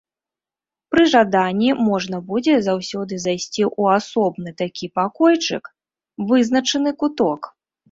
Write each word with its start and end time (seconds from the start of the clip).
Пры 0.93 1.03
жаданні 1.13 1.69
можна 1.89 2.17
будзе 2.29 2.55
заўсёды 2.69 3.13
зайсці 3.27 3.63
ў 3.79 3.83
асобны 4.01 4.55
такі 4.65 4.91
пакойчык, 4.99 5.73
вызначаны 6.35 6.99
куток. 7.05 7.41